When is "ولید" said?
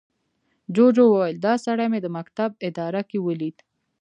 3.27-3.57